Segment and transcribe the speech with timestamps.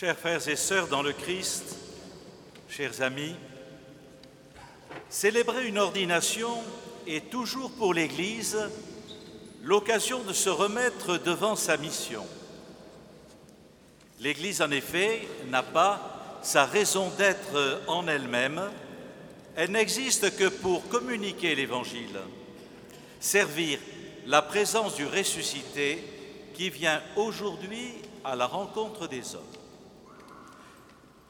[0.00, 1.76] Chers frères et sœurs dans le Christ,
[2.70, 3.36] chers amis,
[5.10, 6.56] célébrer une ordination
[7.06, 8.56] est toujours pour l'Église
[9.62, 12.26] l'occasion de se remettre devant sa mission.
[14.20, 18.62] L'Église, en effet, n'a pas sa raison d'être en elle-même,
[19.54, 22.20] elle n'existe que pour communiquer l'Évangile,
[23.20, 23.78] servir
[24.24, 26.02] la présence du ressuscité
[26.54, 29.59] qui vient aujourd'hui à la rencontre des hommes.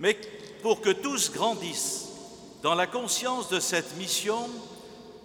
[0.00, 0.18] Mais
[0.62, 2.08] pour que tous grandissent
[2.62, 4.48] dans la conscience de cette mission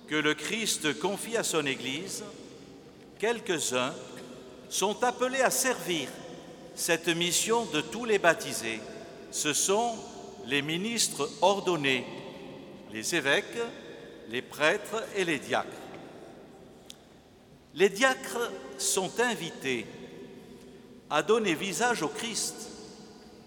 [0.07, 2.23] que le Christ confie à son Église,
[3.17, 3.93] quelques-uns
[4.69, 6.09] sont appelés à servir
[6.75, 8.81] cette mission de tous les baptisés.
[9.31, 9.95] Ce sont
[10.45, 12.05] les ministres ordonnés,
[12.91, 13.45] les évêques,
[14.29, 15.69] les prêtres et les diacres.
[17.73, 19.85] Les diacres sont invités
[21.09, 22.74] à donner visage au Christ,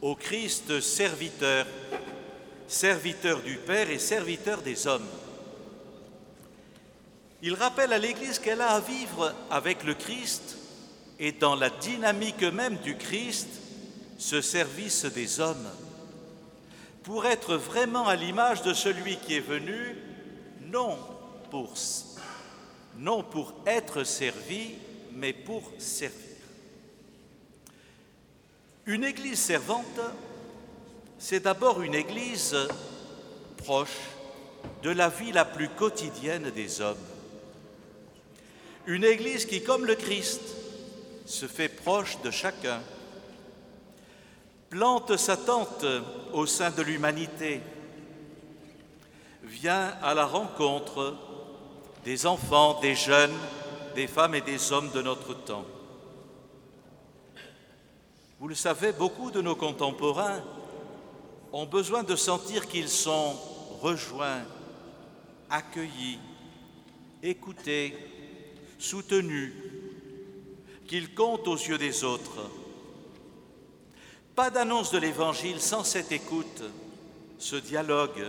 [0.02, 1.66] au Christ serviteur,
[2.66, 5.08] serviteur du Père et serviteur des hommes.
[7.42, 10.58] Il rappelle à l'Église qu'elle a à vivre avec le Christ
[11.18, 13.48] et dans la dynamique même du Christ,
[14.18, 15.68] ce service des hommes,
[17.02, 19.96] pour être vraiment à l'image de celui qui est venu,
[20.66, 20.98] non
[21.50, 21.72] pour,
[22.98, 24.72] non pour être servi,
[25.12, 26.27] mais pour servir.
[28.88, 30.00] Une Église servante,
[31.18, 32.56] c'est d'abord une Église
[33.58, 33.98] proche
[34.82, 36.96] de la vie la plus quotidienne des hommes.
[38.86, 40.40] Une Église qui, comme le Christ,
[41.26, 42.80] se fait proche de chacun,
[44.70, 45.84] plante sa tente
[46.32, 47.60] au sein de l'humanité,
[49.42, 51.14] vient à la rencontre
[52.06, 53.36] des enfants, des jeunes,
[53.94, 55.66] des femmes et des hommes de notre temps.
[58.40, 60.42] Vous le savez, beaucoup de nos contemporains
[61.52, 63.34] ont besoin de sentir qu'ils sont
[63.80, 64.44] rejoints,
[65.50, 66.20] accueillis,
[67.22, 67.96] écoutés,
[68.78, 69.52] soutenus,
[70.86, 72.48] qu'ils comptent aux yeux des autres.
[74.36, 76.62] Pas d'annonce de l'Évangile sans cette écoute,
[77.38, 78.24] ce dialogue,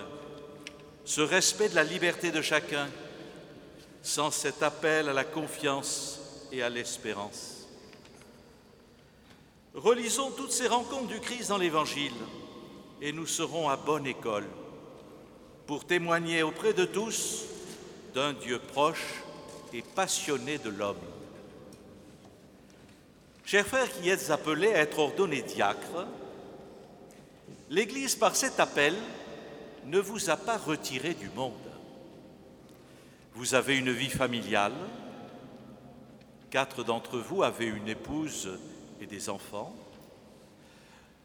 [1.05, 2.89] ce respect de la liberté de chacun,
[4.01, 6.19] sans cet appel à la confiance
[6.51, 7.58] et à l'espérance.
[9.75, 12.13] Relisons toutes ces rencontres du Christ dans l'Évangile
[13.01, 14.47] et nous serons à bonne école
[15.67, 17.45] pour témoigner auprès de tous
[18.15, 19.23] d'un Dieu proche
[19.71, 20.97] et passionné de l'homme.
[23.45, 26.07] Chers frères qui êtes appelés à être ordonnés diacres,
[27.69, 28.95] l'Église, par cet appel,
[29.85, 31.53] ne vous a pas retiré du monde.
[33.33, 34.73] Vous avez une vie familiale,
[36.49, 38.49] quatre d'entre vous avez une épouse
[39.01, 39.75] et des enfants,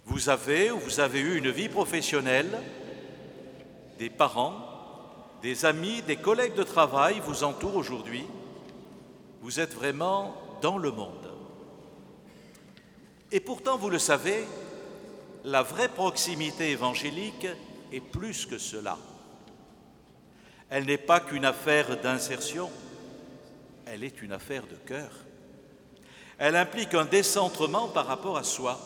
[0.07, 2.61] vous avez ou vous avez eu une vie professionnelle,
[3.99, 4.55] des parents,
[5.43, 8.25] des amis, des collègues de travail vous entourent aujourd'hui.
[9.41, 11.31] Vous êtes vraiment dans le monde.
[13.31, 14.45] Et pourtant, vous le savez,
[15.45, 17.47] la vraie proximité évangélique
[17.93, 18.97] est plus que cela.
[20.71, 22.71] Elle n'est pas qu'une affaire d'insertion,
[23.87, 25.11] elle est une affaire de cœur.
[26.39, 28.81] Elle implique un décentrement par rapport à soi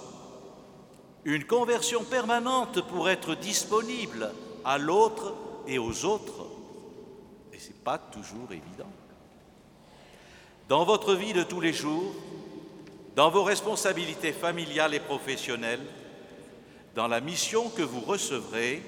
[1.25, 4.32] une conversion permanente pour être disponible
[4.64, 5.34] à l'autre
[5.66, 6.47] et aux autres.
[7.53, 8.91] Et ce n'est pas toujours évident.
[10.69, 12.14] Dans votre vie de tous les jours,
[13.16, 15.84] dans vos responsabilités familiales et professionnelles,
[16.94, 18.82] dans la mission que vous recevrez,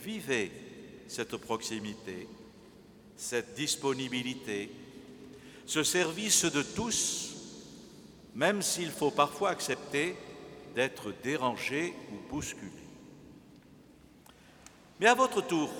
[0.00, 0.52] vivez
[1.08, 2.28] cette proximité,
[3.16, 4.70] cette disponibilité,
[5.64, 7.35] ce service de tous,
[8.36, 10.14] même s'il faut parfois accepter
[10.74, 12.70] d'être dérangé ou bousculé.
[15.00, 15.70] Mais à votre tour,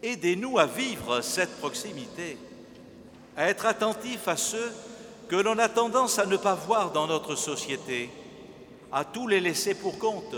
[0.00, 2.38] aidez-nous à vivre cette proximité,
[3.36, 4.72] à être attentifs à ceux
[5.28, 8.10] que l'on a tendance à ne pas voir dans notre société,
[8.92, 10.36] à tous les laisser pour compte,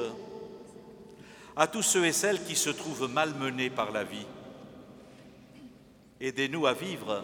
[1.57, 4.27] à tous ceux et celles qui se trouvent malmenés par la vie.
[6.23, 7.23] Aidez-nous à vivre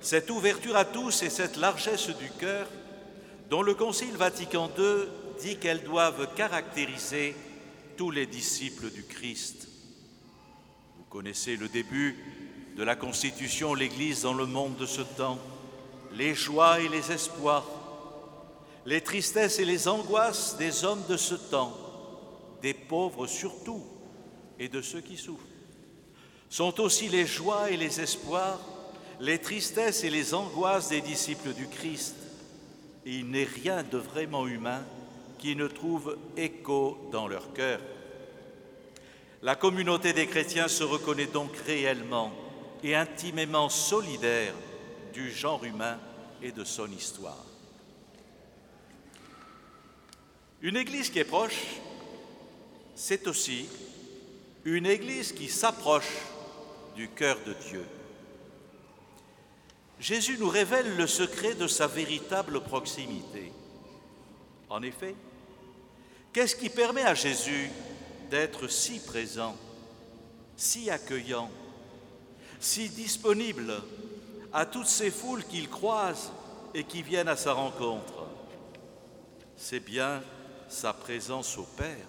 [0.00, 2.66] cette ouverture à tous et cette largesse du cœur
[3.50, 5.08] dont le Concile Vatican II
[5.40, 7.34] dit qu'elles doivent caractériser
[7.96, 9.68] tous les disciples du Christ.
[10.98, 12.16] Vous connaissez le début
[12.76, 15.38] de la constitution, l'Église dans le monde de ce temps,
[16.12, 17.66] les joies et les espoirs,
[18.86, 21.76] les tristesses et les angoisses des hommes de ce temps,
[22.62, 23.82] des pauvres surtout
[24.58, 25.44] et de ceux qui souffrent,
[26.48, 28.60] sont aussi les joies et les espoirs,
[29.20, 32.14] les tristesses et les angoisses des disciples du Christ.
[33.06, 34.82] Et il n'est rien de vraiment humain
[35.38, 37.80] qui ne trouvent écho dans leur cœur.
[39.42, 42.32] La communauté des chrétiens se reconnaît donc réellement
[42.82, 44.54] et intimement solidaire
[45.12, 45.98] du genre humain
[46.42, 47.44] et de son histoire.
[50.62, 51.80] Une Église qui est proche,
[52.94, 53.66] c'est aussi
[54.64, 56.22] une Église qui s'approche
[56.96, 57.84] du cœur de Dieu.
[60.00, 63.52] Jésus nous révèle le secret de sa véritable proximité.
[64.68, 65.14] En effet,
[66.32, 67.70] qu'est-ce qui permet à Jésus
[68.30, 69.56] d'être si présent,
[70.56, 71.50] si accueillant,
[72.58, 73.82] si disponible
[74.52, 76.32] à toutes ces foules qu'il croise
[76.74, 78.26] et qui viennent à sa rencontre?
[79.56, 80.22] C'est bien
[80.68, 82.06] sa présence au Père.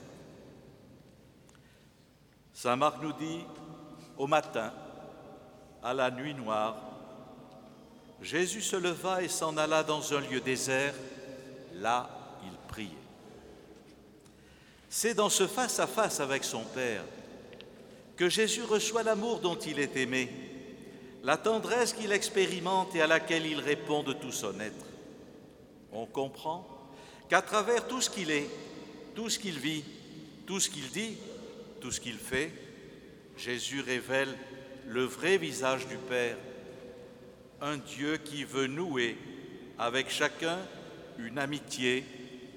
[2.53, 3.45] Saint Marc nous dit,
[4.17, 4.73] au matin,
[5.83, 6.94] à la nuit noire,
[8.21, 10.93] Jésus se leva et s'en alla dans un lieu désert.
[11.75, 12.09] Là,
[12.43, 12.89] il priait.
[14.89, 17.03] C'est dans ce face-à-face avec son Père
[18.15, 20.29] que Jésus reçoit l'amour dont il est aimé,
[21.23, 24.85] la tendresse qu'il expérimente et à laquelle il répond de tout son être.
[25.91, 26.67] On comprend
[27.29, 28.47] qu'à travers tout ce qu'il est,
[29.15, 29.83] tout ce qu'il vit,
[30.45, 31.17] tout ce qu'il dit,
[31.81, 32.51] tout ce qu'il fait,
[33.37, 34.33] Jésus révèle
[34.87, 36.37] le vrai visage du Père,
[37.65, 39.17] un Dieu qui veut nouer
[39.79, 40.59] avec chacun
[41.17, 42.05] une amitié,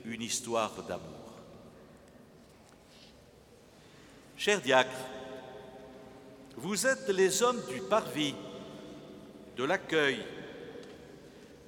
[0.05, 1.33] une histoire d'amour.
[4.37, 4.91] Chers diacres,
[6.57, 8.35] vous êtes les hommes du parvis,
[9.57, 10.19] de l'accueil,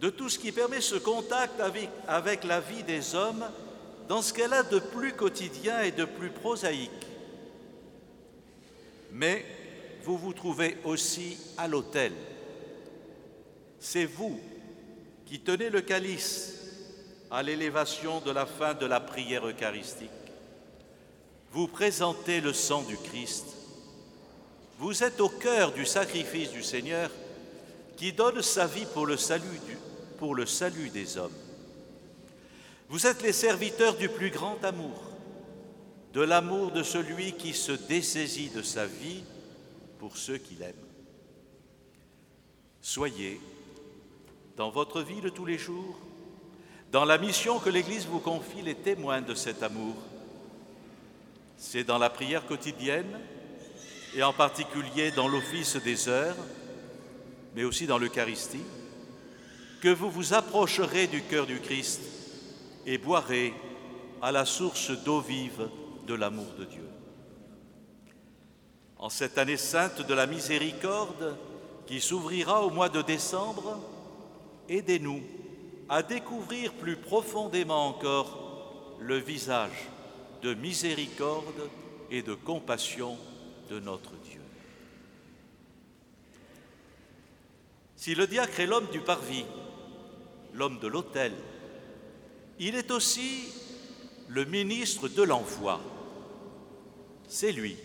[0.03, 3.47] de tout ce qui permet ce contact avec, avec la vie des hommes
[4.07, 6.91] dans ce qu'elle a de plus quotidien et de plus prosaïque.
[9.13, 9.47] Mais
[10.03, 12.13] vous vous trouvez aussi à l'autel.
[13.81, 14.39] C'est vous
[15.25, 16.55] qui tenez le calice
[17.31, 20.11] à l'élévation de la fin de la prière eucharistique.
[21.53, 23.47] Vous présentez le sang du Christ.
[24.79, 27.11] Vous êtes au cœur du sacrifice du Seigneur
[27.97, 31.33] qui donne sa vie pour le salut, des hommes.
[32.89, 35.03] Vous êtes les serviteurs du plus grand amour,
[36.13, 39.23] de l'amour de celui qui se dessaisit de sa vie
[39.99, 40.75] pour ceux qu'il aime.
[42.81, 43.41] Soyez,
[44.61, 45.97] dans votre vie de tous les jours,
[46.93, 49.95] dans la mission que l'Église vous confie, les témoins de cet amour.
[51.57, 53.21] C'est dans la prière quotidienne,
[54.15, 56.37] et en particulier dans l'office des heures,
[57.57, 58.67] mais aussi dans l'Eucharistie,
[59.81, 62.03] que vous vous approcherez du cœur du Christ
[62.85, 63.55] et boirez
[64.21, 65.71] à la source d'eau vive
[66.07, 66.87] de l'amour de Dieu.
[68.99, 71.35] En cette année sainte de la miséricorde
[71.87, 73.81] qui s'ouvrira au mois de décembre,
[74.71, 75.21] aidez-nous
[75.89, 79.89] à découvrir plus profondément encore le visage
[80.43, 81.69] de miséricorde
[82.11, 83.19] et de compassion
[83.69, 84.41] de notre Dieu.
[87.97, 89.45] Si le diacre est l'homme du parvis,
[90.55, 91.33] l'homme de l'autel,
[92.59, 93.53] il est aussi
[94.29, 95.81] le ministre de l'envoi.
[97.29, 97.77] C'est lui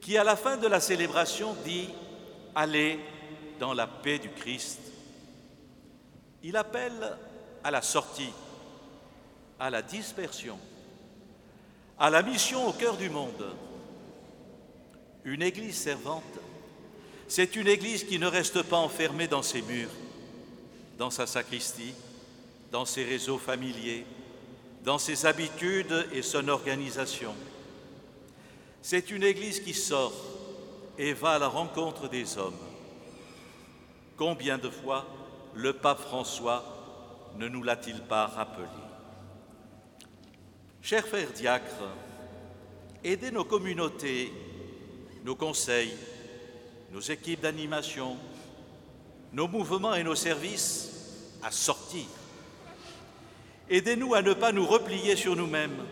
[0.00, 1.88] qui, à la fin de la célébration, dit
[2.54, 3.00] Allez
[3.58, 4.80] dans la paix du Christ.
[6.42, 7.16] Il appelle
[7.64, 8.32] à la sortie,
[9.58, 10.58] à la dispersion,
[11.98, 13.54] à la mission au cœur du monde.
[15.24, 16.22] Une Église servante,
[17.26, 19.90] c'est une Église qui ne reste pas enfermée dans ses murs,
[20.98, 21.94] dans sa sacristie,
[22.70, 24.06] dans ses réseaux familiers,
[24.84, 27.34] dans ses habitudes et son organisation.
[28.82, 30.14] C'est une Église qui sort
[30.96, 32.58] et va à la rencontre des hommes.
[34.16, 35.06] Combien de fois
[35.56, 36.62] le pape François
[37.36, 38.66] ne nous l'a-t-il pas rappelé.
[40.82, 41.88] Chers frères diacres,
[43.02, 44.32] aidez nos communautés,
[45.24, 45.94] nos conseils,
[46.92, 48.16] nos équipes d'animation,
[49.32, 50.92] nos mouvements et nos services
[51.42, 52.04] à sortir.
[53.70, 55.84] Aidez-nous à ne pas nous replier sur nous-mêmes,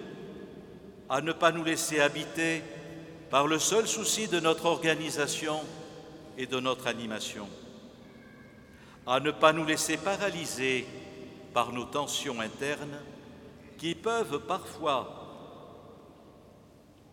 [1.09, 2.63] à ne pas nous laisser habiter
[3.31, 5.61] par le seul souci de notre organisation
[6.37, 7.49] et de notre animation,
[9.07, 10.87] à ne pas nous laisser paralyser
[11.53, 12.99] par nos tensions internes
[13.79, 15.21] qui peuvent parfois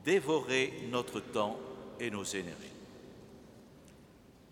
[0.05, 1.59] dévorer notre temps
[1.99, 2.71] et nos énergies.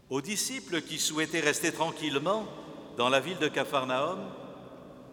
[0.09, 2.45] Aux disciples qui souhaitaient rester tranquillement
[2.97, 4.19] dans la ville de Capharnaüm,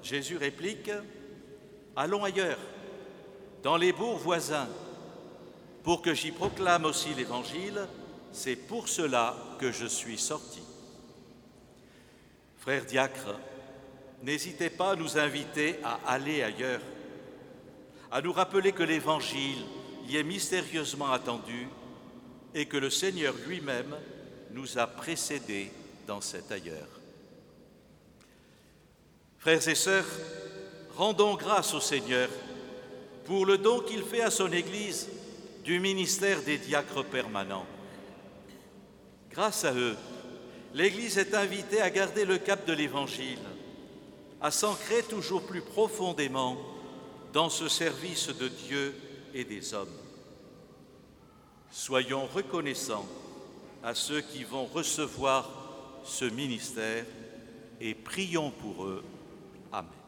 [0.02, 0.90] Jésus réplique,
[1.94, 2.58] Allons ailleurs,
[3.62, 4.68] dans les bourgs voisins,
[5.82, 7.86] pour que j'y proclame aussi l'Évangile,
[8.32, 10.65] c'est pour cela que je suis sorti.
[12.66, 13.38] Frères diacres,
[14.24, 16.80] n'hésitez pas à nous inviter à aller ailleurs,
[18.10, 19.62] à nous rappeler que l'Évangile
[20.08, 21.68] y est mystérieusement attendu
[22.56, 23.94] et que le Seigneur lui-même
[24.50, 25.70] nous a précédés
[26.08, 26.88] dans cet ailleurs.
[29.38, 30.08] Frères et sœurs,
[30.96, 32.28] rendons grâce au Seigneur
[33.26, 35.08] pour le don qu'il fait à son Église
[35.62, 37.66] du ministère des diacres permanents.
[39.30, 39.94] Grâce à eux,
[40.76, 43.38] l'Église est invitée à garder le cap de l'Évangile,
[44.42, 46.58] à s'ancrer toujours plus profondément
[47.32, 48.94] dans ce service de Dieu
[49.32, 49.96] et des hommes.
[51.70, 53.06] Soyons reconnaissants
[53.82, 55.48] à ceux qui vont recevoir
[56.04, 57.06] ce ministère
[57.80, 59.02] et prions pour eux.
[59.72, 60.05] Amen.